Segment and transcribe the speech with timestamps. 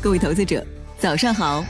[0.00, 0.64] 各位投资者，
[0.96, 1.64] 早上好！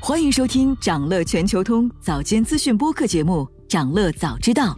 [0.00, 4.74] 欢迎收听长乐全球通早间资讯播客节目《长乐早知道》。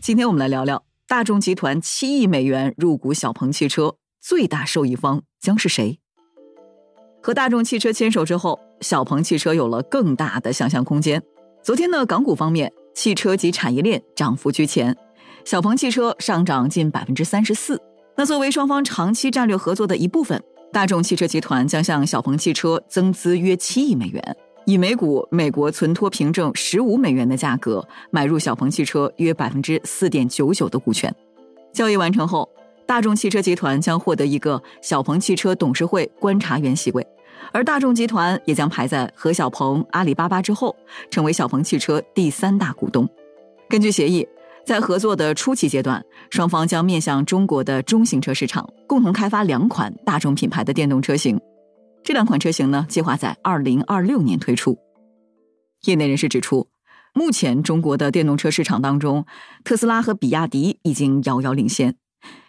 [0.00, 5.98] 今天我们来聊聊大众集团七亿美元入股小鹏汽车，最大受益方将是谁？
[7.20, 11.22] 和大众汽车牵手之后，小鹏汽车有了更大的想象空间。
[11.62, 14.96] 昨天的港股方面，汽车及产业链涨幅居前，
[15.44, 17.80] 小鹏汽车上涨近百分之三十四。
[18.16, 20.42] 那作为双方长期战略合作的一部分，
[20.72, 31.14] 大众汽车集团将向小鹏汽车增资约七亿美元，以每股美国存托凭证十五美元的价格买入小鹏汽车约百分之四点九九的股权。
[31.72, 32.48] 交易完成后。
[32.84, 37.06] 大众汽车集团将获得一个小鹏汽车董事会观察员席位，
[37.50, 40.76] 而大众集团也将排在何小鹏、阿里巴巴之后，
[41.08, 43.08] 成为小鹏汽车第三大股东。
[43.66, 44.26] 根据协议，
[44.64, 51.40] 在合作的初期阶段，双方将面向中国的中型车市场，共同开发两款大众品牌的电动车型。
[52.04, 54.78] 这两款车型呢，计划在二零二六年推出。
[55.82, 56.68] 业内人士指出，
[57.12, 59.26] 目前中国的电动车市场当中，
[59.64, 61.96] 特斯拉和比亚迪已经遥遥领先。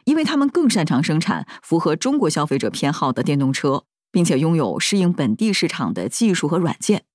[0.06, 7.06] 因为他们更擅长生产符合中国消费者偏好的电动车，并且拥有适应本地市场的技术和软件，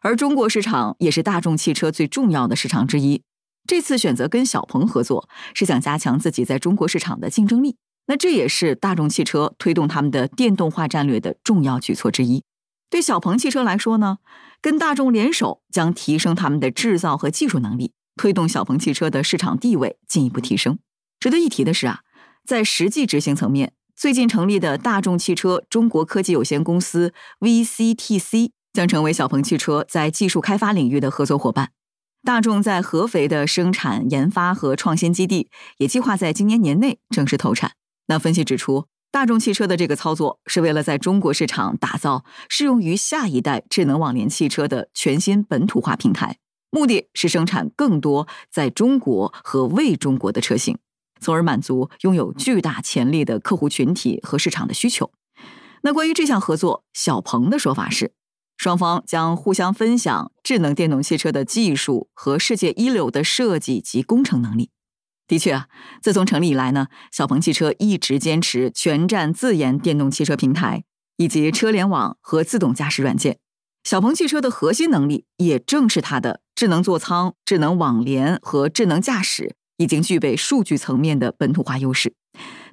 [0.00, 3.22] 而中国市场也是大众汽车最重要的市场之一。
[3.66, 7.76] 这次选择跟小鹏合作，是想加强自己在中国市场的竞争力。
[8.06, 12.44] 那这也是大众汽车推动他们的电动化战略的重要举措之一。
[12.88, 14.18] 对小鹏汽车来说呢，
[14.62, 20.78] 跟大众联手将提升他们的制造和技术能力，推动小鹏汽车的市场地位进一步提升。
[21.18, 22.00] 值得一提的是啊。
[22.46, 31.72] 在实际执行层面，最近成立的大众汽车中国科技有限公司 （VCTC） 将成为小鹏汽车在技术开发领域的合作伙伴。
[32.26, 37.74] 大众在合肥的生产研发和创新基地也计划在今年年内正式投产。
[38.08, 46.38] 那分析指出，大众汽车的这个操作是为了在中国市场打造适用于下一代智能网联汽车的全新本土化平台，
[46.72, 50.76] 目的是生产更多在中国和为中国的车型。
[51.20, 55.12] 从而满足拥有巨大潜力的客户群体和市场的需求。
[55.82, 58.14] 那关于这项合作，小鹏的说法是，
[58.66, 64.70] 双方将互相分享智能电动汽车的技术和世界一流的设计及工程能力。
[65.28, 65.68] 的确啊，
[66.02, 70.82] 自从成立以来呢，小鹏汽车一直坚持全站自研电动汽车平台
[71.16, 73.38] 以及车联网和自动驾驶软件。
[73.84, 79.54] 小鹏汽车的核心能力也正是它的智能座舱、智能网联和智能驾驶。
[79.76, 82.14] 已经具备数据层面的本土化优势，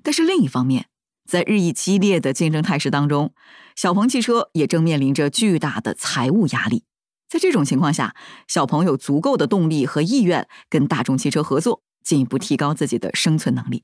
[0.02, 0.88] 但是另一方面，
[1.28, 3.34] 在日益激烈的竞争态势当中，
[3.76, 6.84] 小鹏汽车也正面临着巨大的财务压力。
[7.30, 8.16] 在这种情况下，
[8.48, 13.84] 小鹏有足够的动力和意愿跟大众汽车合作，进一步提高自己的生存能力。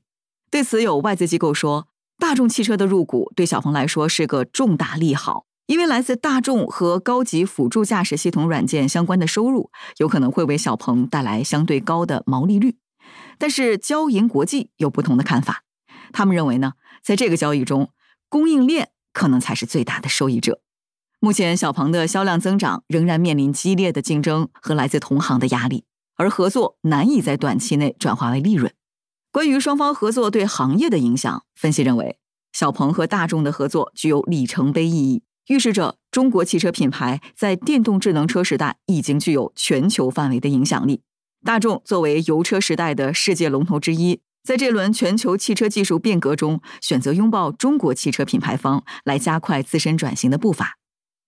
[0.50, 12.76] 对此，有外资机构说，大众汽车的入股对小鹏来说是个重大利好，因为来自大众和高级辅助驾驶系统软件相关的收入，有可能会为小鹏带来相对高的毛利率。
[13.38, 15.64] 但是交银国际有不同的看法，
[16.12, 17.90] 他们认为呢，在这个交易中，
[18.28, 20.60] 供应链可能才是最大的受益者。
[21.18, 25.84] 目前小鹏的销量增长仍然面临激烈的竞争和来自同行的压力，
[26.16, 28.72] 而合作难以在短期内转化为利润。
[29.30, 32.18] 关于双方合作对行业的影响，分析认为，
[32.52, 41.02] 小鹏和大众的合作具有里程碑意义，预示着中国汽车品牌在电动智能车时代已经具有全球范围的影响力。
[41.44, 50.78] 大众作为油车时代的世界龙头之一，在这轮全球汽车技术变革中，选择拥抱中国汽车品牌方，来加快自身转型的步伐。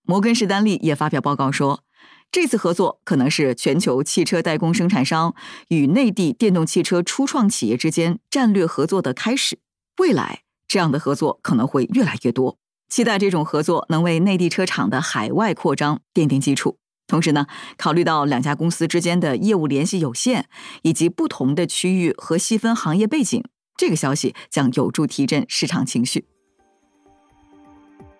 [0.04, 1.84] 摩根士丹利也发表报告说，
[2.32, 5.34] 这次合作可能是全球汽车代工生产商
[5.68, 9.58] 与内地电动汽车初创企业之间战略合作的开始。
[9.98, 12.58] 未来，这样的合作可能会越来越多。
[12.88, 16.78] 期待这种合作能为内地车厂的海外扩张奠定基础。
[17.12, 17.46] 同时呢，
[17.76, 20.46] 考虑到两家公司之间的业务联系有限，
[20.80, 23.44] 以及不同的区域和细分行业背景，
[23.76, 26.24] 这个消息将有助提振市场情绪。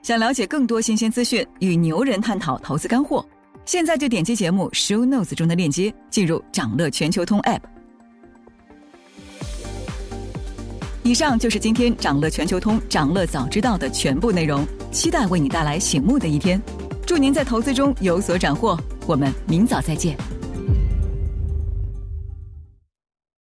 [0.03, 3.27] 想了解更多新鲜资讯，与牛人探讨投资干货，
[3.65, 7.63] 现在就点击节目 show notes 中的链接，进入掌乐全球通 app。
[11.03, 16.61] 以上就是今天掌乐全球通掌乐早知道的全部内容，期待为你带来醒目的一天。
[17.05, 20.17] 祝您在投资中有所斩获，我们明早再见。